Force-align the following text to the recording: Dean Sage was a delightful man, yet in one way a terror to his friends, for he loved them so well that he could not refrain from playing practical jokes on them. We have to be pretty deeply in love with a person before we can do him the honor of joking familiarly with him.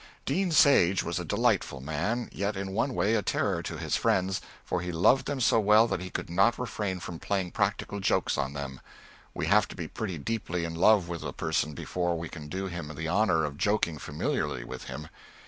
Dean 0.25 0.49
Sage 0.51 1.03
was 1.03 1.19
a 1.19 1.23
delightful 1.23 1.79
man, 1.79 2.27
yet 2.31 2.57
in 2.57 2.71
one 2.71 2.95
way 2.95 3.13
a 3.13 3.21
terror 3.21 3.61
to 3.61 3.77
his 3.77 3.95
friends, 3.95 4.41
for 4.65 4.81
he 4.81 4.91
loved 4.91 5.27
them 5.27 5.39
so 5.39 5.59
well 5.59 5.85
that 5.85 5.99
he 6.01 6.09
could 6.09 6.27
not 6.27 6.57
refrain 6.57 6.99
from 6.99 7.19
playing 7.19 7.51
practical 7.51 7.99
jokes 7.99 8.35
on 8.35 8.53
them. 8.53 8.81
We 9.35 9.45
have 9.45 9.67
to 9.67 9.75
be 9.75 9.87
pretty 9.87 10.17
deeply 10.17 10.65
in 10.65 10.73
love 10.73 11.07
with 11.07 11.21
a 11.21 11.31
person 11.33 11.75
before 11.75 12.17
we 12.17 12.29
can 12.29 12.47
do 12.47 12.65
him 12.65 12.91
the 12.95 13.07
honor 13.09 13.45
of 13.45 13.59
joking 13.59 13.99
familiarly 13.99 14.63
with 14.63 14.85
him. 14.85 15.07